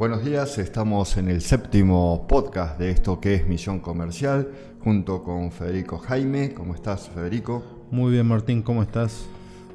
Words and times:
Buenos 0.00 0.24
días, 0.24 0.56
estamos 0.56 1.18
en 1.18 1.28
el 1.28 1.42
séptimo 1.42 2.26
podcast 2.26 2.78
de 2.78 2.90
esto 2.90 3.20
que 3.20 3.34
es 3.34 3.46
Misión 3.46 3.80
Comercial, 3.80 4.50
junto 4.82 5.22
con 5.22 5.52
Federico 5.52 5.98
Jaime. 5.98 6.54
¿Cómo 6.54 6.74
estás, 6.74 7.10
Federico? 7.10 7.62
Muy 7.90 8.12
bien, 8.12 8.26
Martín, 8.26 8.62
¿cómo 8.62 8.82
estás? 8.82 9.26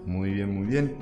Muy 0.04 0.32
bien, 0.32 0.52
muy 0.52 0.66
bien. 0.66 0.98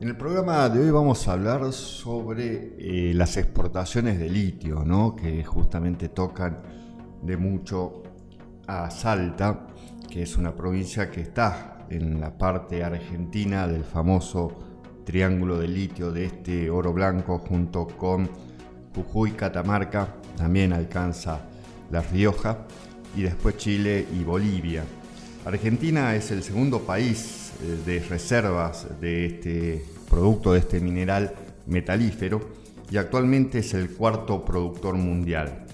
En 0.00 0.08
el 0.08 0.16
programa 0.16 0.68
de 0.68 0.80
hoy 0.80 0.90
vamos 0.90 1.28
a 1.28 1.34
hablar 1.34 1.72
sobre 1.72 2.74
eh, 2.80 3.14
las 3.14 3.36
exportaciones 3.36 4.18
de 4.18 4.28
litio, 4.28 4.82
¿no? 4.84 5.14
que 5.14 5.44
justamente 5.44 6.08
tocan 6.08 6.60
de 7.22 7.36
mucho 7.36 8.02
a 8.66 8.90
Salta, 8.90 9.68
que 10.10 10.22
es 10.22 10.36
una 10.36 10.52
provincia 10.52 11.12
que 11.12 11.20
está 11.20 11.86
en 11.90 12.20
la 12.20 12.36
parte 12.36 12.82
argentina 12.82 13.68
del 13.68 13.84
famoso 13.84 14.48
triángulo 15.04 15.60
de 15.60 15.68
litio 15.68 16.10
de 16.10 16.24
este 16.24 16.70
oro 16.70 16.92
blanco 16.92 17.38
junto 17.38 17.86
con 17.86 18.28
Jujuy, 18.94 19.32
Catamarca, 19.32 20.14
también 20.36 20.72
alcanza 20.72 21.40
La 21.90 22.02
Rioja 22.02 22.58
y 23.16 23.22
después 23.22 23.56
Chile 23.56 24.06
y 24.12 24.24
Bolivia. 24.24 24.84
Argentina 25.44 26.14
es 26.14 26.30
el 26.30 26.42
segundo 26.42 26.80
país 26.80 27.52
eh, 27.62 27.78
de 27.84 28.00
reservas 28.00 28.86
de 29.00 29.26
este 29.26 29.84
producto, 30.08 30.52
de 30.52 30.60
este 30.60 30.80
mineral 30.80 31.34
metalífero 31.66 32.40
y 32.90 32.96
actualmente 32.96 33.58
es 33.58 33.74
el 33.74 33.90
cuarto 33.90 34.44
productor 34.44 34.94
mundial. 34.94 35.66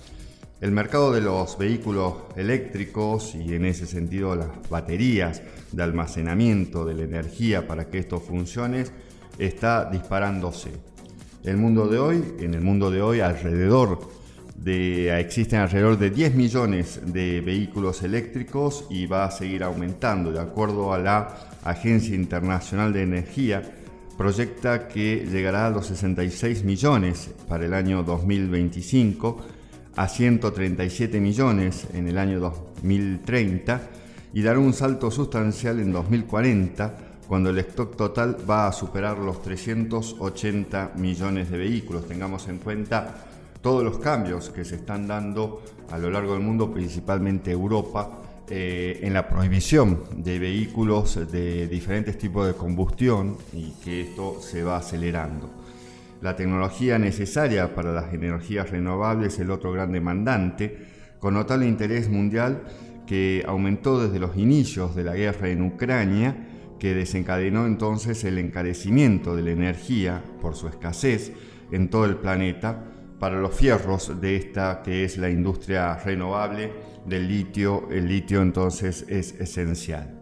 El 0.61 0.73
mercado 0.73 1.13
de 1.13 1.21
los 1.21 1.57
vehículos 1.57 2.15
eléctricos 2.37 3.35
y 3.35 3.55
en 3.55 3.65
ese 3.65 3.87
sentido 3.87 4.37
las 4.37 4.49
baterías 4.69 5.43
de 5.73 5.83
almacenamiento 5.83 6.85
de 6.85 6.95
la 6.95 7.05
energía 7.05 7.67
para 7.67 7.89
que 7.89 7.99
esto 7.99 8.21
funcione 8.21 8.85
está 9.39 9.89
disparándose. 9.91 10.90
El 11.43 11.57
mundo 11.57 11.89
de 11.89 11.99
hoy, 11.99 12.23
en 12.39 12.53
el 12.53 12.61
mundo 12.61 12.91
de 12.91 13.01
hoy 13.01 13.21
alrededor 13.21 13.99
de, 14.57 15.19
existen 15.19 15.61
alrededor 15.61 15.99
de 15.99 16.11
10 16.11 16.35
millones 16.35 17.01
de 17.07 17.41
vehículos 17.41 18.03
eléctricos 18.03 18.85
y 18.91 19.07
va 19.07 19.25
a 19.25 19.31
seguir 19.31 19.63
aumentando. 19.63 20.33
De 20.33 20.41
acuerdo 20.41 20.93
a 20.93 20.99
la 20.99 21.35
Agencia 21.65 22.15
Internacional 22.15 22.93
de 22.93 23.05
Energía, 23.05 23.63
proyecta 24.19 24.87
que 24.87 25.27
llegará 25.33 25.69
a 25.69 25.71
los 25.71 25.87
66 25.87 26.63
millones 26.65 27.31
para 27.49 27.65
el 27.65 27.73
año 27.73 28.03
2025, 28.03 29.39
a 29.97 30.09
137 30.09 31.21
millones 31.21 31.87
en 31.95 32.07
el 32.07 32.19
año 32.19 32.39
2030 32.39 33.81
y 34.35 34.43
dará 34.43 34.59
un 34.59 34.75
salto 34.75 35.11
sustancial 35.11 35.81
en 35.81 35.91
2040 35.91 37.10
cuando 37.31 37.51
el 37.51 37.61
stock 37.61 37.95
total 37.95 38.39
va 38.51 38.67
a 38.67 38.73
superar 38.73 39.17
los 39.17 39.41
380 39.41 40.95
millones 40.97 41.49
de 41.49 41.59
vehículos. 41.59 42.09
Tengamos 42.09 42.49
en 42.49 42.59
cuenta 42.59 43.25
todos 43.63 43.85
los 43.85 43.99
cambios 43.99 44.51
que 44.51 44.65
se 44.65 44.75
están 44.75 45.07
dando 45.07 45.63
a 45.93 45.99
lo 45.99 46.11
largo 46.11 46.33
del 46.33 46.43
mundo, 46.43 46.73
principalmente 46.73 47.53
Europa, 47.53 48.19
eh, 48.49 48.99
en 49.03 49.15
la 49.15 49.29
prohibición 49.29 50.07
de 50.17 50.41
vehículos 50.41 51.31
de 51.31 51.69
diferentes 51.69 52.19
tipos 52.19 52.49
de 52.49 52.55
combustión 52.55 53.37
y 53.53 53.75
que 53.85 54.01
esto 54.01 54.41
se 54.41 54.65
va 54.65 54.79
acelerando. 54.79 55.49
La 56.23 56.35
tecnología 56.35 56.99
necesaria 56.99 57.77
para 57.77 57.93
las 57.93 58.13
energías 58.13 58.71
renovables 58.71 59.35
es 59.35 59.39
el 59.39 59.53
otro 59.53 59.71
gran 59.71 59.93
demandante, 59.93 60.79
con 61.21 61.35
notable 61.35 61.69
interés 61.69 62.09
mundial 62.09 62.65
que 63.07 63.45
aumentó 63.47 64.03
desde 64.03 64.19
los 64.19 64.37
inicios 64.37 64.97
de 64.97 65.05
la 65.05 65.15
guerra 65.15 65.49
en 65.49 65.63
Ucrania 65.63 66.49
que 66.81 66.95
desencadenó 66.95 67.67
entonces 67.67 68.25
el 68.25 68.39
encarecimiento 68.39 69.37
de 69.37 69.43
la 69.43 69.51
energía 69.51 70.25
por 70.41 70.57
su 70.57 70.67
escasez 70.67 71.31
en 71.71 71.91
todo 71.91 72.07
el 72.07 72.17
planeta 72.17 72.85
para 73.21 73.39
los 73.39 73.55
fierros 73.55 74.19
de 74.21 74.35
esta 74.35 74.81
que 74.83 75.05
es 75.05 75.19
la 75.19 75.29
industria 75.29 75.95
renovable 75.97 76.73
del 77.07 77.29
litio. 77.29 77.87
El 77.91 78.09
litio 78.09 78.41
entonces 78.41 79.05
es 79.09 79.35
esencial. 79.35 80.19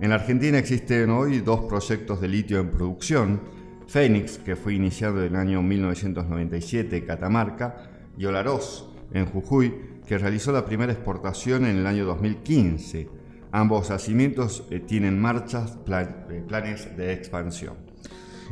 En 0.00 0.10
la 0.10 0.16
Argentina 0.16 0.58
existen 0.58 1.08
hoy 1.10 1.40
dos 1.40 1.64
proyectos 1.64 2.20
de 2.20 2.28
litio 2.28 2.60
en 2.60 2.70
producción, 2.70 3.40
Fénix, 3.86 4.38
que 4.38 4.56
fue 4.56 4.74
iniciado 4.74 5.20
en 5.20 5.34
el 5.34 5.36
año 5.36 5.62
1997 5.62 6.98
en 6.98 7.06
Catamarca, 7.06 7.90
y 8.18 8.26
Olaroz, 8.26 8.90
en 9.12 9.24
Jujuy, 9.26 9.74
que 10.06 10.18
realizó 10.18 10.52
la 10.52 10.66
primera 10.66 10.92
exportación 10.92 11.64
en 11.64 11.78
el 11.78 11.86
año 11.86 12.04
2015 12.04 13.23
Ambos 13.54 13.88
yacimientos 13.90 14.64
eh, 14.70 14.80
tienen 14.80 15.16
marchas, 15.16 15.78
eh, 15.86 16.42
planes 16.48 16.96
de 16.96 17.12
expansión. 17.12 17.74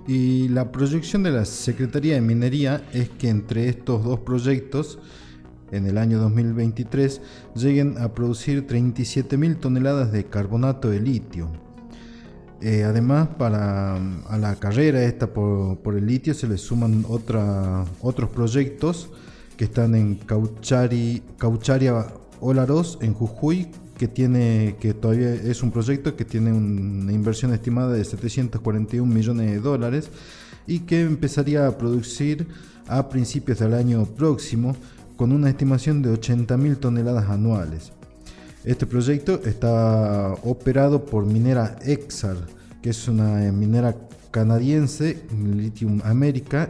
Y 0.06 0.46
la 0.48 0.70
proyección 0.70 1.24
de 1.24 1.32
la 1.32 1.44
Secretaría 1.44 2.14
de 2.14 2.20
Minería 2.20 2.86
es 2.92 3.08
que 3.08 3.28
entre 3.28 3.68
estos 3.68 4.04
dos 4.04 4.20
proyectos, 4.20 5.00
en 5.72 5.86
el 5.86 5.98
año 5.98 6.20
2023, 6.20 7.20
lleguen 7.56 7.98
a 7.98 8.14
producir 8.14 8.64
37.000 8.64 9.58
toneladas 9.58 10.12
de 10.12 10.26
carbonato 10.26 10.88
de 10.88 11.00
litio. 11.00 11.48
Eh, 12.60 12.84
además, 12.84 13.26
para 13.36 13.96
a 13.96 14.38
la 14.38 14.54
carrera 14.54 15.02
esta 15.02 15.26
por, 15.34 15.96
el 15.96 16.06
litio 16.06 16.32
se 16.32 16.46
le 16.46 16.56
suman 16.56 17.04
otra, 17.08 17.84
otros 18.02 18.30
proyectos 18.30 19.10
que 19.56 19.64
están 19.64 19.96
en 19.96 20.14
Cauchari, 20.14 21.24
Caucharia 21.38 22.06
Olaroz, 22.38 22.98
en 23.02 23.14
Jujuy, 23.14 23.68
que 24.02 24.08
tiene 24.08 24.74
que 24.80 24.94
todavía 24.94 25.32
es 25.32 25.62
un 25.62 25.70
proyecto 25.70 26.16
que 26.16 26.24
tiene 26.24 26.52
una 26.52 27.12
inversión 27.12 27.54
estimada 27.54 27.92
de 27.92 28.04
741 28.04 29.06
millones 29.06 29.48
de 29.48 29.60
dólares 29.60 30.10
y 30.66 30.80
que 30.80 31.02
empezaría 31.02 31.68
a 31.68 31.78
producir 31.78 32.48
a 32.88 33.08
principios 33.08 33.60
del 33.60 33.74
año 33.74 34.04
próximo 34.04 34.74
con 35.16 35.30
una 35.30 35.50
estimación 35.50 36.02
de 36.02 36.10
80 36.10 36.56
mil 36.56 36.78
toneladas 36.78 37.30
anuales. 37.30 37.92
Este 38.64 38.86
proyecto 38.86 39.40
está 39.44 40.34
operado 40.42 41.06
por 41.06 41.24
Minera 41.24 41.76
Exar, 41.84 42.38
que 42.82 42.90
es 42.90 43.06
una 43.06 43.52
minera 43.52 43.94
canadiense, 44.32 45.22
Lithium 45.32 46.00
America, 46.02 46.68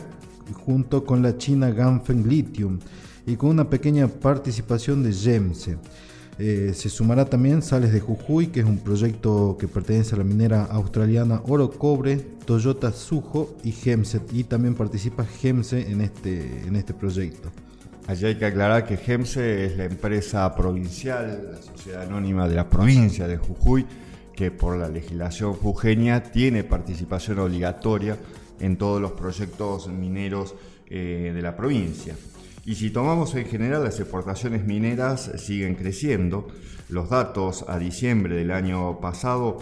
junto 0.66 1.02
con 1.06 1.22
la 1.22 1.38
china 1.38 1.70
Ganfeng 1.70 2.28
Lithium 2.28 2.78
y 3.26 3.36
con 3.36 3.48
una 3.48 3.70
pequeña 3.70 4.06
participación 4.06 5.02
de 5.02 5.14
GEMSE. 5.14 5.78
Eh, 6.38 6.72
se 6.74 6.88
sumará 6.88 7.26
también 7.26 7.62
Sales 7.62 7.92
de 7.92 8.00
Jujuy, 8.00 8.48
que 8.48 8.60
es 8.60 8.66
un 8.66 8.78
proyecto 8.78 9.56
que 9.58 9.68
pertenece 9.68 10.14
a 10.14 10.18
la 10.18 10.24
minera 10.24 10.64
australiana 10.64 11.42
Oro 11.46 11.70
Cobre, 11.70 12.16
Toyota 12.16 12.90
Sujo 12.92 13.56
y 13.62 13.72
Gemset. 13.72 14.32
Y 14.32 14.44
también 14.44 14.74
participa 14.74 15.24
Gemse 15.24 15.90
en 15.90 16.00
este, 16.00 16.62
en 16.66 16.76
este 16.76 16.94
proyecto. 16.94 17.50
Allí 18.06 18.26
hay 18.26 18.34
que 18.36 18.46
aclarar 18.46 18.84
que 18.84 18.96
Gemse 18.96 19.66
es 19.66 19.76
la 19.76 19.84
empresa 19.84 20.52
provincial, 20.54 21.50
la 21.52 21.62
sociedad 21.62 22.02
anónima 22.02 22.48
de 22.48 22.56
la 22.56 22.68
provincia 22.68 23.28
de 23.28 23.36
Jujuy, 23.36 23.86
que 24.34 24.50
por 24.50 24.76
la 24.76 24.88
legislación 24.88 25.52
jujeña 25.52 26.22
tiene 26.22 26.64
participación 26.64 27.38
obligatoria 27.38 28.18
en 28.58 28.76
todos 28.76 29.00
los 29.00 29.12
proyectos 29.12 29.88
mineros 29.88 30.54
eh, 30.88 31.30
de 31.34 31.42
la 31.42 31.54
provincia. 31.54 32.16
Y 32.64 32.76
si 32.76 32.90
tomamos 32.90 33.34
en 33.34 33.46
general 33.46 33.82
las 33.82 33.98
exportaciones 33.98 34.64
mineras 34.64 35.32
siguen 35.36 35.74
creciendo, 35.74 36.46
los 36.90 37.10
datos 37.10 37.64
a 37.68 37.78
diciembre 37.78 38.36
del 38.36 38.52
año 38.52 39.00
pasado, 39.00 39.58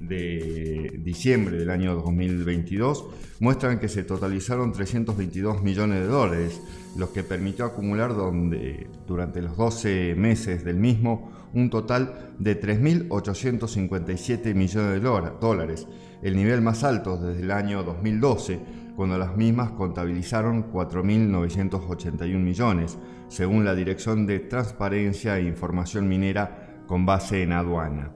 de 0.00 0.98
diciembre 1.04 1.58
del 1.58 1.70
año 1.70 1.94
2022, 1.94 3.04
muestran 3.38 3.78
que 3.78 3.88
se 3.88 4.02
totalizaron 4.02 4.72
322 4.72 5.62
millones 5.62 6.00
de 6.00 6.06
dólares, 6.06 6.60
lo 6.96 7.12
que 7.12 7.22
permitió 7.22 7.66
acumular 7.66 8.16
donde, 8.16 8.88
durante 9.06 9.42
los 9.42 9.56
12 9.56 10.16
meses 10.16 10.64
del 10.64 10.76
mismo 10.76 11.30
un 11.52 11.70
total 11.70 12.34
de 12.38 12.60
3.857 12.60 14.54
millones 14.54 15.02
de 15.02 15.28
dólares, 15.40 15.86
el 16.22 16.36
nivel 16.36 16.62
más 16.62 16.82
alto 16.82 17.16
desde 17.16 17.42
el 17.42 17.50
año 17.50 17.82
2012 17.82 18.60
cuando 19.00 19.16
las 19.16 19.34
mismas 19.34 19.70
contabilizaron 19.70 20.70
4.981 20.70 22.38
millones, 22.38 22.98
según 23.28 23.64
la 23.64 23.74
Dirección 23.74 24.26
de 24.26 24.40
Transparencia 24.40 25.38
e 25.38 25.44
Información 25.44 26.06
Minera 26.06 26.84
con 26.86 27.06
base 27.06 27.42
en 27.42 27.52
aduana. 27.52 28.12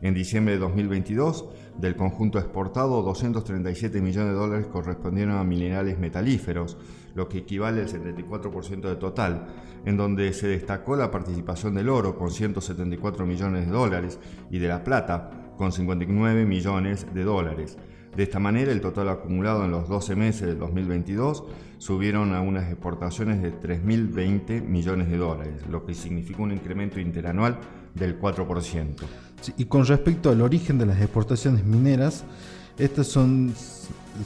En 0.00 0.14
diciembre 0.14 0.54
de 0.54 0.60
2022, 0.60 1.46
del 1.78 1.96
conjunto 1.96 2.38
exportado, 2.38 3.02
237 3.02 4.00
millones 4.00 4.30
de 4.30 4.38
dólares 4.38 4.66
correspondieron 4.68 5.34
a 5.36 5.42
minerales 5.42 5.98
metalíferos, 5.98 6.78
lo 7.16 7.28
que 7.28 7.38
equivale 7.38 7.80
al 7.80 7.88
74% 7.88 8.82
del 8.82 8.98
total, 8.98 9.48
en 9.84 9.96
donde 9.96 10.32
se 10.32 10.46
destacó 10.46 10.94
la 10.94 11.10
participación 11.10 11.74
del 11.74 11.88
oro 11.88 12.16
con 12.16 12.30
174 12.30 13.26
millones 13.26 13.66
de 13.66 13.72
dólares 13.72 14.20
y 14.48 14.60
de 14.60 14.68
la 14.68 14.84
plata 14.84 15.50
con 15.56 15.72
59 15.72 16.46
millones 16.46 17.04
de 17.12 17.24
dólares. 17.24 17.78
De 18.16 18.24
esta 18.24 18.38
manera, 18.38 18.72
el 18.72 18.80
total 18.80 19.08
acumulado 19.08 19.64
en 19.64 19.70
los 19.70 19.88
12 19.88 20.16
meses 20.16 20.46
del 20.48 20.58
2022 20.58 21.44
subieron 21.78 22.34
a 22.34 22.40
unas 22.40 22.70
exportaciones 22.70 23.40
de 23.40 23.52
3.020 23.52 24.62
millones 24.62 25.08
de 25.08 25.16
dólares, 25.16 25.54
lo 25.70 25.86
que 25.86 25.94
significó 25.94 26.42
un 26.42 26.52
incremento 26.52 27.00
interanual 27.00 27.58
del 27.94 28.20
4%. 28.20 28.94
y 29.56 29.64
con 29.64 29.86
respecto 29.86 30.30
al 30.30 30.42
origen 30.42 30.78
de 30.78 30.86
las 30.86 31.00
exportaciones 31.00 31.64
mineras, 31.64 32.24
estas 32.80 33.06
son, 33.06 33.52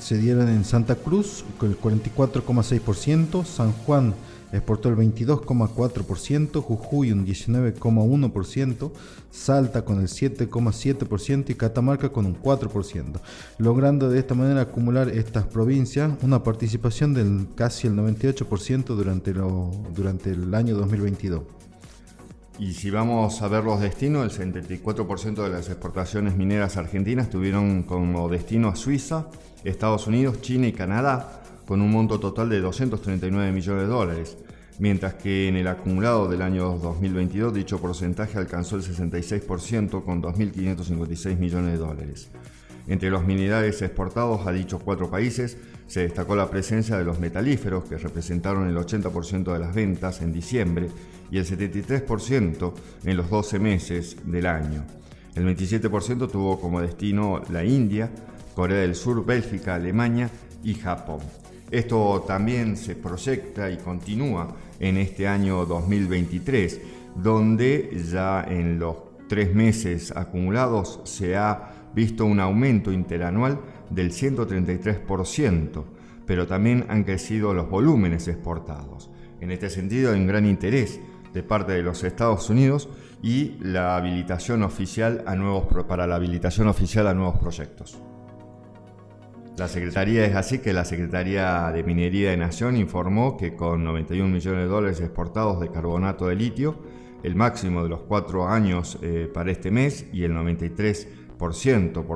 se 0.00 0.18
dieron 0.18 0.48
en 0.48 0.64
Santa 0.64 0.94
Cruz 0.94 1.44
con 1.58 1.70
el 1.70 1.78
44,6%, 1.78 3.44
San 3.44 3.72
Juan 3.72 4.14
exportó 4.52 4.88
el 4.88 4.96
22,4%, 4.96 6.62
Jujuy 6.62 7.10
un 7.10 7.26
19,1%, 7.26 8.92
Salta 9.30 9.84
con 9.84 10.00
el 10.00 10.06
7,7% 10.06 11.50
y 11.50 11.54
Catamarca 11.54 12.10
con 12.10 12.26
un 12.26 12.40
4%, 12.40 13.20
logrando 13.58 14.08
de 14.08 14.20
esta 14.20 14.34
manera 14.34 14.60
acumular 14.60 15.08
estas 15.08 15.44
provincias 15.44 16.12
una 16.22 16.44
participación 16.44 17.14
del 17.14 17.48
casi 17.56 17.88
el 17.88 17.94
98% 17.94 18.84
durante, 18.84 19.32
durante 19.32 20.30
el 20.30 20.54
año 20.54 20.76
2022. 20.76 21.42
Y 22.58 22.74
si 22.74 22.90
vamos 22.90 23.42
a 23.42 23.48
ver 23.48 23.64
los 23.64 23.80
destinos, 23.80 24.38
el 24.38 24.54
74% 24.54 25.42
de 25.42 25.48
las 25.48 25.68
exportaciones 25.68 26.36
mineras 26.36 26.76
argentinas 26.76 27.28
tuvieron 27.28 27.82
como 27.82 28.28
destino 28.28 28.68
a 28.68 28.76
Suiza, 28.76 29.26
Estados 29.64 30.06
Unidos, 30.06 30.40
China 30.40 30.68
y 30.68 30.72
Canadá, 30.72 31.42
con 31.66 31.80
un 31.80 31.90
monto 31.90 32.20
total 32.20 32.48
de 32.50 32.60
239 32.60 33.50
millones 33.50 33.82
de 33.82 33.88
dólares, 33.88 34.36
mientras 34.78 35.14
que 35.14 35.48
en 35.48 35.56
el 35.56 35.66
acumulado 35.66 36.28
del 36.28 36.42
año 36.42 36.78
2022 36.78 37.54
dicho 37.54 37.80
porcentaje 37.80 38.38
alcanzó 38.38 38.76
el 38.76 38.82
66% 38.82 40.04
con 40.04 40.22
2.556 40.22 41.36
millones 41.36 41.72
de 41.72 41.78
dólares. 41.78 42.28
Entre 42.86 43.10
los 43.10 43.24
minerales 43.24 43.80
exportados 43.80 44.46
a 44.46 44.52
dichos 44.52 44.82
cuatro 44.82 45.10
países 45.10 45.56
se 45.86 46.00
destacó 46.00 46.36
la 46.36 46.50
presencia 46.50 46.98
de 46.98 47.04
los 47.04 47.18
metalíferos, 47.18 47.84
que 47.84 47.96
representaron 47.96 48.68
el 48.68 48.76
80% 48.76 49.52
de 49.52 49.58
las 49.58 49.74
ventas 49.74 50.20
en 50.20 50.32
diciembre 50.32 50.88
y 51.30 51.38
el 51.38 51.46
73% 51.46 52.72
en 53.04 53.16
los 53.16 53.30
12 53.30 53.58
meses 53.58 54.16
del 54.24 54.46
año. 54.46 54.84
El 55.34 55.46
27% 55.46 56.30
tuvo 56.30 56.60
como 56.60 56.80
destino 56.80 57.42
la 57.50 57.64
India, 57.64 58.10
Corea 58.54 58.78
del 58.78 58.94
Sur, 58.94 59.24
Bélgica, 59.24 59.74
Alemania 59.74 60.30
y 60.62 60.74
Japón. 60.74 61.20
Esto 61.70 62.24
también 62.26 62.76
se 62.76 62.94
proyecta 62.94 63.70
y 63.70 63.78
continúa 63.78 64.54
en 64.78 64.98
este 64.98 65.26
año 65.26 65.66
2023, 65.66 66.80
donde 67.16 67.90
ya 68.12 68.44
en 68.48 68.78
los 68.78 68.96
tres 69.28 69.54
meses 69.54 70.12
acumulados 70.14 71.00
se 71.04 71.36
ha 71.36 71.73
visto 71.94 72.24
un 72.26 72.40
aumento 72.40 72.92
interanual 72.92 73.60
del 73.90 74.10
133%, 74.10 75.84
pero 76.26 76.46
también 76.46 76.86
han 76.88 77.04
crecido 77.04 77.54
los 77.54 77.68
volúmenes 77.68 78.28
exportados. 78.28 79.10
En 79.40 79.50
este 79.50 79.70
sentido, 79.70 80.12
hay 80.12 80.20
un 80.20 80.26
gran 80.26 80.46
interés 80.46 81.00
de 81.32 81.42
parte 81.42 81.72
de 81.72 81.82
los 81.82 82.02
Estados 82.04 82.48
Unidos 82.48 82.88
y 83.22 83.56
la 83.60 83.96
habilitación 83.96 84.62
oficial 84.62 85.24
a 85.26 85.34
nuevos, 85.34 85.66
para 85.86 86.06
la 86.06 86.16
habilitación 86.16 86.68
oficial 86.68 87.06
a 87.06 87.14
nuevos 87.14 87.38
proyectos. 87.38 87.98
La 89.56 89.68
Secretaría 89.68 90.24
es 90.24 90.34
así 90.34 90.58
que 90.58 90.72
la 90.72 90.84
Secretaría 90.84 91.70
de 91.72 91.84
Minería 91.84 92.30
de 92.30 92.36
Nación 92.36 92.76
informó 92.76 93.36
que 93.36 93.54
con 93.54 93.84
91 93.84 94.28
millones 94.28 94.60
de 94.60 94.66
dólares 94.66 95.00
exportados 95.00 95.60
de 95.60 95.70
carbonato 95.70 96.26
de 96.26 96.34
litio, 96.34 96.76
el 97.22 97.36
máximo 97.36 97.82
de 97.82 97.88
los 97.88 98.00
cuatro 98.00 98.48
años 98.48 98.98
eh, 99.00 99.30
para 99.32 99.52
este 99.52 99.70
mes 99.70 100.06
y 100.12 100.24
el 100.24 100.32
93% 100.32 101.23
por 101.38 101.54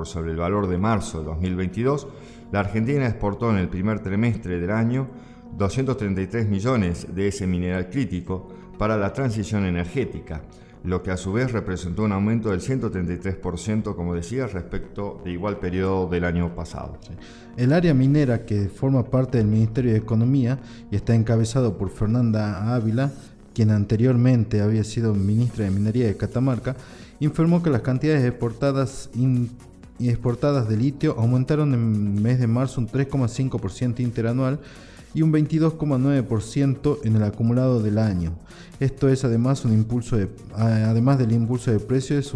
sobre 0.06 0.30
el 0.30 0.36
valor 0.36 0.68
de 0.68 0.78
marzo 0.78 1.18
de 1.20 1.26
2022, 1.26 2.08
la 2.52 2.60
Argentina 2.60 3.06
exportó 3.06 3.50
en 3.50 3.58
el 3.58 3.68
primer 3.68 4.00
trimestre 4.00 4.58
del 4.58 4.70
año 4.70 5.08
233 5.56 6.48
millones 6.48 7.06
de 7.14 7.28
ese 7.28 7.46
mineral 7.46 7.90
crítico 7.90 8.48
para 8.78 8.96
la 8.96 9.12
transición 9.12 9.64
energética, 9.66 10.42
lo 10.84 11.02
que 11.02 11.10
a 11.10 11.16
su 11.16 11.32
vez 11.32 11.52
representó 11.52 12.04
un 12.04 12.12
aumento 12.12 12.50
del 12.50 12.60
133%, 12.60 13.94
como 13.94 14.14
decía, 14.14 14.46
respecto 14.46 15.20
de 15.24 15.32
igual 15.32 15.58
periodo 15.58 16.08
del 16.08 16.24
año 16.24 16.54
pasado. 16.54 16.98
El 17.56 17.72
área 17.72 17.92
minera, 17.94 18.46
que 18.46 18.68
forma 18.68 19.04
parte 19.04 19.38
del 19.38 19.48
Ministerio 19.48 19.92
de 19.92 19.98
Economía 19.98 20.60
y 20.90 20.96
está 20.96 21.14
encabezado 21.14 21.76
por 21.76 21.90
Fernanda 21.90 22.74
Ávila, 22.74 23.12
quien 23.52 23.70
anteriormente 23.70 24.60
había 24.60 24.84
sido 24.84 25.14
ministra 25.14 25.64
de 25.64 25.72
Minería 25.72 26.06
de 26.06 26.16
Catamarca, 26.16 26.76
informó 27.20 27.62
que 27.62 27.70
las 27.70 27.82
cantidades 27.82 28.24
exportadas, 28.24 29.10
exportadas 29.98 30.68
de 30.68 30.76
litio 30.76 31.16
aumentaron 31.18 31.74
en 31.74 32.14
el 32.14 32.22
mes 32.22 32.38
de 32.38 32.46
marzo 32.46 32.80
un 32.80 32.88
3,5% 32.88 34.00
interanual 34.00 34.60
y 35.14 35.22
un 35.22 35.32
22,9% 35.32 36.98
en 37.04 37.16
el 37.16 37.22
acumulado 37.22 37.82
del 37.82 37.98
año. 37.98 38.32
Esto 38.78 39.08
es 39.08 39.24
además 39.24 39.64
un 39.64 39.72
impulso 39.72 40.16
de, 40.16 40.28
además 40.54 41.18
del 41.18 41.32
impulso 41.32 41.72
de 41.72 41.80
precios, 41.80 42.32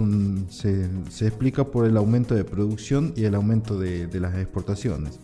se, 0.48 1.26
explica 1.26 1.64
por 1.64 1.86
el 1.86 1.96
aumento 1.96 2.34
de 2.34 2.44
producción 2.44 3.12
y 3.14 3.24
el 3.24 3.34
aumento 3.34 3.78
de, 3.78 4.08
las 4.18 4.34
exportaciones. 4.36 5.20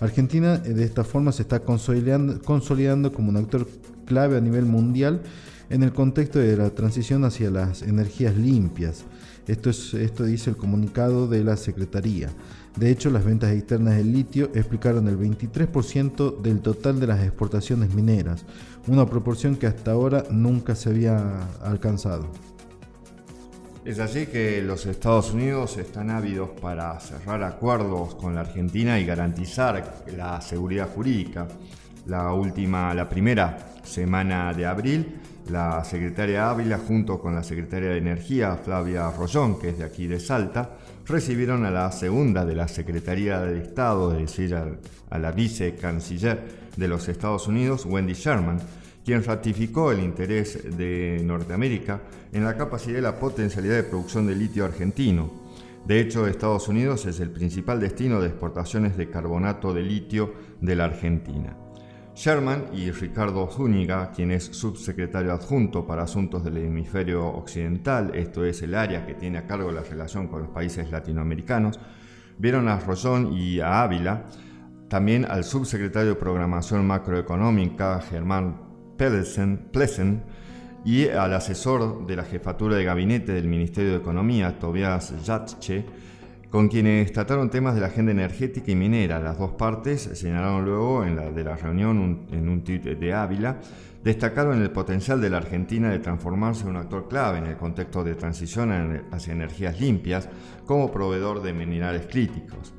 Argentina 0.00 0.60
eh, 0.64 0.74
de 0.74 0.84
esta 0.84 1.04
forma 1.04 1.30
se 1.32 1.42
está 1.42 1.60
consolidando, 1.60 2.42
consolidando 2.42 3.12
como 3.12 3.30
un 3.30 3.36
actor 3.36 3.68
clave 4.04 4.36
a 4.36 4.40
nivel 4.40 4.66
mundial 4.66 5.22
en 5.72 5.82
el 5.82 5.92
contexto 5.92 6.38
de 6.38 6.54
la 6.54 6.68
transición 6.70 7.24
hacia 7.24 7.50
las 7.50 7.80
energías 7.80 8.36
limpias. 8.36 9.04
Esto, 9.46 9.70
es, 9.70 9.94
esto 9.94 10.22
dice 10.24 10.50
el 10.50 10.56
comunicado 10.56 11.26
de 11.26 11.42
la 11.42 11.56
Secretaría. 11.56 12.28
De 12.76 12.90
hecho, 12.90 13.08
las 13.08 13.24
ventas 13.24 13.52
externas 13.52 13.96
del 13.96 14.12
litio 14.12 14.50
explicaron 14.54 15.08
el 15.08 15.18
23% 15.18 16.42
del 16.42 16.60
total 16.60 17.00
de 17.00 17.06
las 17.06 17.22
exportaciones 17.22 17.94
mineras, 17.94 18.44
una 18.86 19.06
proporción 19.06 19.56
que 19.56 19.66
hasta 19.66 19.92
ahora 19.92 20.24
nunca 20.30 20.74
se 20.74 20.90
había 20.90 21.48
alcanzado. 21.62 22.30
Es 23.84 23.98
así 23.98 24.26
que 24.26 24.62
los 24.62 24.86
Estados 24.86 25.32
Unidos 25.32 25.76
están 25.78 26.10
ávidos 26.10 26.50
para 26.60 27.00
cerrar 27.00 27.42
acuerdos 27.42 28.14
con 28.14 28.34
la 28.34 28.42
Argentina 28.42 29.00
y 29.00 29.06
garantizar 29.06 30.04
la 30.16 30.40
seguridad 30.40 30.88
jurídica. 30.94 31.48
La 32.06 32.32
última, 32.32 32.92
la 32.94 33.08
primera 33.08 33.74
semana 33.84 34.52
de 34.52 34.66
abril, 34.66 35.20
la 35.50 35.84
secretaria 35.84 36.50
Ávila 36.50 36.78
junto 36.78 37.20
con 37.20 37.34
la 37.34 37.42
secretaria 37.42 37.90
de 37.90 37.98
Energía, 37.98 38.56
Flavia 38.56 39.10
Rollón, 39.10 39.58
que 39.58 39.70
es 39.70 39.78
de 39.78 39.84
aquí 39.84 40.06
de 40.06 40.18
Salta, 40.18 40.70
recibieron 41.06 41.64
a 41.64 41.70
la 41.70 41.90
segunda 41.92 42.44
de 42.44 42.54
la 42.54 42.68
Secretaría 42.68 43.40
de 43.40 43.58
Estado, 43.58 44.12
es 44.14 44.20
decir, 44.20 44.54
a 44.54 45.18
la 45.18 45.32
vicecanciller 45.32 46.42
de 46.76 46.88
los 46.88 47.08
Estados 47.08 47.46
Unidos, 47.48 47.86
Wendy 47.86 48.14
Sherman, 48.14 48.58
quien 49.04 49.24
ratificó 49.24 49.92
el 49.92 50.00
interés 50.00 50.76
de 50.76 51.20
Norteamérica 51.24 52.00
en 52.32 52.44
la 52.44 52.56
capacidad 52.56 52.98
y 52.98 53.02
la 53.02 53.18
potencialidad 53.18 53.74
de 53.74 53.82
producción 53.82 54.26
de 54.26 54.36
litio 54.36 54.64
argentino. 54.64 55.30
De 55.86 56.00
hecho, 56.00 56.26
Estados 56.26 56.68
Unidos 56.68 57.06
es 57.06 57.18
el 57.18 57.30
principal 57.30 57.80
destino 57.80 58.20
de 58.20 58.28
exportaciones 58.28 58.96
de 58.96 59.10
carbonato 59.10 59.74
de 59.74 59.82
litio 59.82 60.32
de 60.60 60.76
la 60.76 60.84
Argentina. 60.84 61.56
Sherman 62.14 62.66
y 62.74 62.90
Ricardo 62.90 63.48
Zúñiga, 63.50 64.10
quien 64.12 64.32
es 64.32 64.44
subsecretario 64.44 65.32
adjunto 65.32 65.86
para 65.86 66.02
asuntos 66.02 66.44
del 66.44 66.58
hemisferio 66.58 67.26
occidental, 67.26 68.12
esto 68.14 68.44
es 68.44 68.62
el 68.62 68.74
área 68.74 69.06
que 69.06 69.14
tiene 69.14 69.38
a 69.38 69.46
cargo 69.46 69.72
la 69.72 69.82
relación 69.82 70.28
con 70.28 70.42
los 70.42 70.50
países 70.50 70.90
latinoamericanos, 70.90 71.80
vieron 72.38 72.68
a 72.68 72.78
Rollón 72.78 73.32
y 73.32 73.60
a 73.60 73.82
Ávila, 73.82 74.24
también 74.88 75.24
al 75.24 75.44
subsecretario 75.44 76.10
de 76.10 76.16
Programación 76.16 76.86
Macroeconómica, 76.86 78.00
Germán 78.02 78.60
Plesen, 78.98 80.22
y 80.84 81.08
al 81.08 81.32
asesor 81.32 82.06
de 82.06 82.16
la 82.16 82.24
jefatura 82.24 82.76
de 82.76 82.84
gabinete 82.84 83.32
del 83.32 83.46
Ministerio 83.46 83.92
de 83.92 83.98
Economía, 83.98 84.58
Tobias 84.58 85.14
Jatche, 85.24 85.86
con 86.52 86.68
quienes 86.68 87.10
trataron 87.12 87.48
temas 87.48 87.74
de 87.74 87.80
la 87.80 87.86
agenda 87.86 88.12
energética 88.12 88.70
y 88.70 88.76
minera. 88.76 89.18
Las 89.18 89.38
dos 89.38 89.52
partes 89.52 90.02
señalaron 90.12 90.66
luego 90.66 91.02
en 91.02 91.16
la, 91.16 91.30
de 91.30 91.42
la 91.42 91.56
reunión 91.56 92.26
en 92.30 92.46
un 92.46 92.62
tuit 92.62 92.84
de 92.84 93.14
Ávila, 93.14 93.56
destacaron 94.04 94.60
el 94.60 94.70
potencial 94.70 95.18
de 95.18 95.30
la 95.30 95.38
Argentina 95.38 95.88
de 95.88 95.98
transformarse 95.98 96.64
en 96.64 96.68
un 96.68 96.76
actor 96.76 97.08
clave 97.08 97.38
en 97.38 97.46
el 97.46 97.56
contexto 97.56 98.04
de 98.04 98.16
transición 98.16 99.02
hacia 99.10 99.32
energías 99.32 99.80
limpias 99.80 100.28
como 100.66 100.92
proveedor 100.92 101.42
de 101.42 101.54
minerales 101.54 102.06
críticos. 102.06 102.74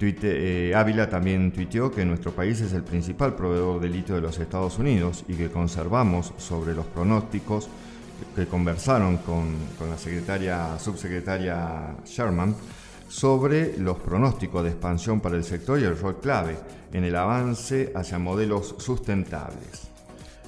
Eh, 0.00 0.72
Ávila 0.74 1.08
también 1.10 1.52
tuiteó 1.52 1.90
que 1.90 2.06
nuestro 2.06 2.32
país 2.32 2.62
es 2.62 2.72
el 2.72 2.82
principal 2.82 3.34
proveedor 3.34 3.78
de 3.78 3.90
litio 3.90 4.14
de 4.14 4.22
los 4.22 4.38
Estados 4.38 4.78
Unidos 4.78 5.24
y 5.28 5.34
que 5.34 5.50
conservamos 5.50 6.32
sobre 6.38 6.74
los 6.74 6.86
pronósticos 6.86 7.68
que 8.34 8.46
conversaron 8.46 9.18
con, 9.18 9.54
la 9.88 9.98
secretaria, 9.98 10.78
subsecretaria 10.78 11.94
Sherman 12.06 12.54
sobre 13.12 13.76
los 13.76 13.98
pronósticos 13.98 14.64
de 14.64 14.70
expansión 14.70 15.20
para 15.20 15.36
el 15.36 15.44
sector 15.44 15.78
y 15.78 15.84
el 15.84 15.98
rol 15.98 16.18
clave 16.18 16.56
en 16.94 17.04
el 17.04 17.14
avance 17.14 17.92
hacia 17.94 18.18
modelos 18.18 18.74
sustentables. 18.78 19.90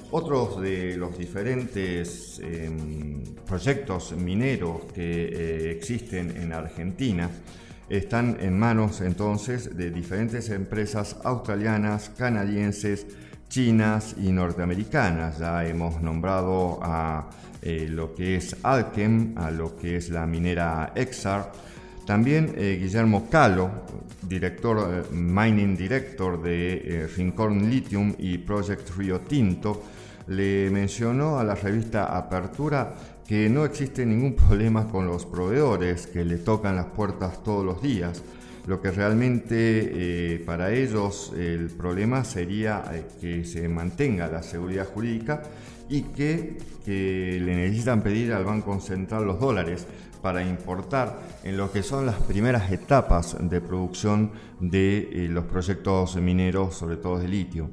Otros 0.09 0.59
de 0.59 0.97
los 0.97 1.15
diferentes 1.15 2.41
em, 2.43 3.23
proyectos 3.45 4.13
mineros 4.13 4.81
que 4.95 5.25
eh, 5.25 5.71
existen 5.73 6.35
en 6.37 6.53
Argentina 6.53 7.29
están 7.87 8.37
en 8.39 8.57
manos 8.57 9.01
entonces 9.01 9.77
de 9.77 9.91
diferentes 9.91 10.49
empresas 10.49 11.17
australianas, 11.23 12.09
canadienses, 12.17 13.05
chinas 13.47 14.15
y 14.17 14.31
norteamericanas. 14.31 15.37
Ya 15.37 15.67
hemos 15.67 16.01
nombrado 16.01 16.79
a 16.81 17.29
eh, 17.61 17.85
lo 17.87 18.15
que 18.15 18.37
es 18.37 18.55
Alchem, 18.63 19.37
a 19.37 19.51
lo 19.51 19.75
que 19.75 19.97
es 19.97 20.09
la 20.09 20.25
minera 20.25 20.93
Exar. 20.95 21.51
También 22.05 22.53
eh, 22.55 22.77
Guillermo 22.79 23.27
Calo, 23.29 23.69
director, 24.21 25.11
Mining 25.11 25.75
Director 25.75 26.41
de 26.41 27.09
Rincón 27.15 27.69
Lithium 27.69 28.13
y 28.17 28.37
Project 28.37 28.91
Rio 28.97 29.19
Tinto, 29.21 29.83
le 30.27 30.69
mencionó 30.71 31.39
a 31.39 31.43
la 31.43 31.55
revista 31.55 32.17
Apertura 32.17 32.93
que 33.27 33.49
no 33.49 33.65
existe 33.65 34.05
ningún 34.05 34.35
problema 34.47 34.87
con 34.87 35.07
los 35.07 35.25
proveedores 35.25 36.07
que 36.07 36.23
le 36.23 36.37
tocan 36.37 36.75
las 36.75 36.85
puertas 36.85 37.43
todos 37.43 37.65
los 37.65 37.81
días. 37.81 38.23
Lo 38.67 38.81
que 38.81 38.89
realmente 38.89 39.55
eh, 39.55 40.43
para 40.43 40.71
ellos 40.71 41.31
el 41.37 41.69
problema 41.69 42.23
sería 42.23 42.83
eh, 42.91 43.05
que 43.21 43.43
se 43.45 43.69
mantenga 43.69 44.27
la 44.27 44.41
seguridad 44.41 44.87
jurídica 44.87 45.43
y 45.87 46.01
que, 46.01 46.57
le 46.85 47.55
necesitan 47.55 48.01
pedir 48.03 48.31
al 48.33 48.45
Banco 48.45 48.79
Central 48.79 49.25
los 49.25 49.39
dólares 49.39 49.87
para 50.25 50.41
importar 50.41 51.19
en 51.43 51.55
lo 51.55 51.71
que 51.71 51.83
son 51.83 52.07
las 52.07 52.15
primeras 52.15 52.71
etapas 52.71 53.37
de 53.39 53.61
producción 53.61 54.31
de 54.59 54.97
eh, 54.97 55.27
los 55.29 55.45
proyectos 55.45 56.15
mineros, 56.15 56.73
sobre 56.73 56.97
todo 56.97 57.19
de 57.19 57.27
litio. 57.27 57.69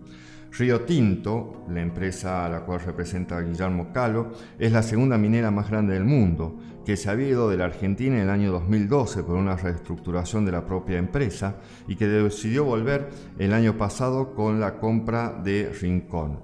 Río 0.59 0.83
Tinto, 0.83 1.65
la 1.71 1.81
empresa 1.81 2.45
a 2.45 2.51
la 2.51 2.61
cual 2.61 2.81
representa 2.81 3.41
Guillermo 3.41 3.91
Calo, 3.91 4.33
es 4.59 4.71
la 4.71 4.83
segunda 4.83 5.17
minera 5.17 5.51
más 5.51 5.71
grande 5.71 5.95
del 5.95 6.05
mundo, 6.05 6.59
que 6.85 6.99
se 6.99 7.09
había 7.09 7.29
ido 7.29 7.49
de 7.49 7.57
la 7.57 7.65
Argentina 7.65 8.17
en 8.17 8.25
el 8.25 8.29
año 8.29 8.53
2012 8.53 9.23
por 9.23 9.37
una 9.37 9.57
reestructuración 9.57 10.45
de 10.45 10.53
la 10.53 10.67
propia 10.67 10.99
empresa 10.99 11.57
y 11.89 11.97
que 11.97 12.07
decidió 12.07 12.65
volver 12.65 13.09
el 13.39 13.55
año 13.55 13.79
pasado 13.79 14.35
con 14.35 14.61
la 14.61 14.79
compra 14.79 15.41
de 15.43 15.73
Rincón. 15.81 16.39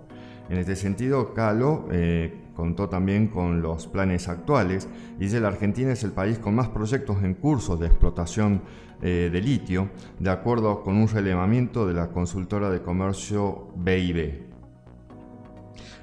En 0.49 0.57
este 0.57 0.75
sentido, 0.75 1.35
Calo 1.35 1.87
eh, 1.93 2.48
contó 2.59 2.88
también 2.88 3.29
con 3.29 3.62
los 3.62 3.87
planes 3.87 4.27
actuales 4.27 4.88
y 5.17 5.27
dice 5.27 5.38
la 5.38 5.47
Argentina 5.47 5.93
es 5.93 6.03
el 6.03 6.11
país 6.11 6.41
con 6.41 6.57
más 6.57 6.67
proyectos 6.71 7.23
en 7.23 7.35
curso 7.35 7.77
de 7.77 7.87
explotación 7.87 8.62
eh, 9.00 9.31
de 9.33 9.41
litio, 9.41 9.91
de 10.19 10.31
acuerdo 10.31 10.83
con 10.83 10.97
un 10.97 11.07
relevamiento 11.07 11.87
de 11.87 11.95
la 11.95 12.09
consultora 12.09 12.69
de 12.69 12.83
comercio 12.83 13.69
BIB. 13.77 14.49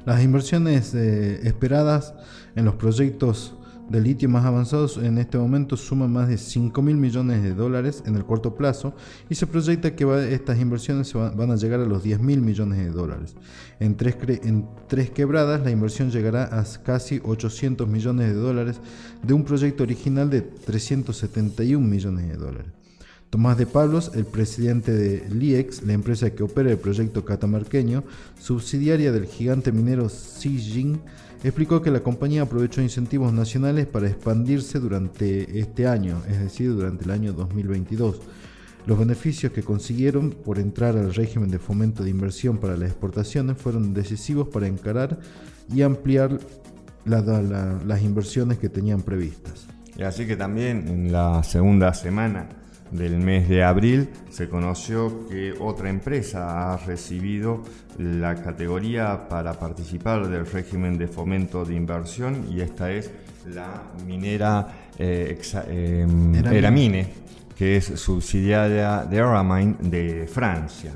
Las 0.06 0.24
inversiones 0.24 0.96
eh, 0.96 1.46
esperadas 1.46 2.16
en 2.56 2.64
los 2.64 2.76
proyectos 2.76 3.58
de 3.90 4.02
litio 4.02 4.28
más 4.30 4.46
avanzados 4.46 4.98
en 4.98 5.18
este 5.18 5.38
momento 5.38 5.78
suman 5.78 6.12
más 6.12 6.28
de 6.28 6.38
5 6.38 6.82
mil 6.82 6.98
millones 6.98 7.44
de 7.44 7.54
dólares 7.54 8.04
en 8.06 8.16
el 8.16 8.26
corto 8.26 8.56
plazo 8.56 8.94
y 9.30 9.36
se 9.36 9.48
proyecta 9.48 9.96
que 9.96 10.34
estas 10.34 10.60
inversiones 10.60 11.14
van 11.14 11.52
a 11.52 11.56
llegar 11.56 11.80
a 11.80 11.86
los 11.86 12.04
10 12.04 12.20
mil 12.20 12.42
millones 12.42 12.80
de 12.80 12.90
dólares. 12.90 13.36
En 13.80 13.96
tres, 13.96 14.16
en 14.44 14.68
tres 14.88 15.12
quebradas 15.12 15.62
la 15.64 15.72
inversión 15.72 16.12
llegará 16.12 16.60
a 16.60 16.66
casi 16.84 17.22
800 17.24 17.88
millones 17.88 18.28
de 18.28 18.34
dólares 18.34 18.80
de 19.22 19.34
un 19.34 19.44
proyecto 19.44 19.84
original 19.84 20.30
de 20.30 20.42
371 20.42 21.86
millones 21.86 22.28
de 22.28 22.36
dólares. 22.38 22.85
Tomás 23.30 23.58
de 23.58 23.66
Pablos, 23.66 24.12
el 24.16 24.26
presidente 24.26 24.94
de 24.94 25.28
LIEX, 25.30 25.84
la 25.84 25.94
empresa 25.94 26.30
que 26.30 26.44
opera 26.44 26.72
el 26.72 26.78
proyecto 26.78 27.26
catamarqueño, 27.26 28.04
subsidiaria 28.40 29.12
del 29.12 29.26
gigante 29.26 29.72
minero 29.72 30.08
Xijin, 30.10 31.02
explicó 31.44 31.82
que 31.82 31.92
la 31.92 32.02
compañía 32.02 32.44
aprovechó 32.44 32.82
incentivos 32.82 33.34
nacionales 33.34 33.88
para 33.88 34.08
expandirse 34.08 34.80
durante 34.80 35.60
este 35.60 35.86
año, 35.86 36.22
es 36.30 36.40
decir, 36.40 36.74
durante 36.74 37.04
el 37.06 37.12
año 37.12 37.34
2022. 37.34 38.22
Los 38.86 39.00
beneficios 39.00 39.52
que 39.52 39.64
consiguieron 39.64 40.30
por 40.30 40.60
entrar 40.60 40.96
al 40.96 41.14
régimen 41.14 41.50
de 41.50 41.60
fomento 41.60 42.04
de 42.04 42.12
inversión 42.12 42.60
para 42.60 42.78
las 42.78 42.90
exportaciones 42.90 43.58
fueron 43.58 43.94
decisivos 43.94 44.48
para 44.48 44.68
encarar 44.68 45.20
y 45.74 45.82
ampliar 45.82 46.40
las 47.04 48.02
inversiones 48.02 48.60
que 48.60 48.70
tenían 48.70 49.02
previstas. 49.02 49.68
Y 49.98 50.04
así 50.04 50.26
que 50.28 50.36
también 50.36 50.88
en 50.88 51.12
la 51.12 51.44
segunda 51.44 51.94
semana 51.94 52.50
del 52.92 53.18
mes 53.18 53.50
de 53.50 53.64
abril 53.64 54.10
se 54.30 54.48
conoció 54.48 55.28
que 55.28 55.54
otra 55.60 55.90
empresa 55.90 56.74
ha 56.74 56.78
recibido 56.78 57.64
la 57.98 58.36
categoría 58.36 59.28
para 59.28 59.54
participar 59.54 60.28
del 60.28 60.46
régimen 60.46 60.98
de 60.98 61.08
fomento 61.08 61.66
de 61.66 61.76
inversión 61.76 62.46
y 62.50 62.62
esta 62.62 62.92
es 62.92 63.12
la 63.54 63.84
minera 64.06 64.68
eh, 64.98 65.40
em, 65.68 66.36
Eramine, 66.36 67.08
que 67.58 67.78
es 67.78 67.86
subsidiaria 67.86 69.06
de 69.06 69.18
Eramine 69.18 69.76
de 69.82 70.28
Francia. 70.28 70.92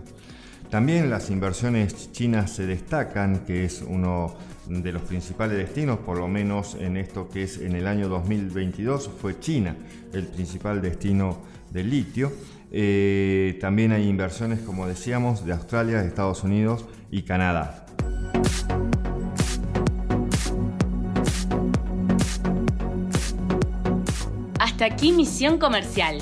También 0.69 1.09
las 1.09 1.31
inversiones 1.31 2.11
chinas 2.11 2.51
se 2.51 2.67
destacan, 2.67 3.39
que 3.39 3.65
es 3.65 3.81
uno 3.81 4.35
de 4.67 4.91
los 4.91 5.01
principales 5.01 5.57
destinos, 5.57 5.97
por 5.97 6.19
lo 6.19 6.27
menos 6.27 6.75
en 6.79 6.95
esto 6.95 7.27
que 7.27 7.43
es 7.43 7.57
en 7.57 7.75
el 7.75 7.87
año 7.87 8.07
2022, 8.07 9.09
fue 9.19 9.39
China 9.39 9.75
el 10.13 10.27
principal 10.27 10.79
destino 10.79 11.39
del 11.71 11.89
litio. 11.89 12.31
Eh, 12.71 13.57
también 13.59 13.93
hay 13.93 14.07
inversiones, 14.07 14.59
como 14.59 14.85
decíamos, 14.85 15.43
de 15.43 15.53
Australia, 15.53 16.01
de 16.01 16.07
Estados 16.07 16.43
Unidos 16.43 16.85
y 17.09 17.23
Canadá. 17.23 17.87
Hasta 24.59 24.85
aquí 24.85 25.11
Misión 25.11 25.57
Comercial, 25.57 26.21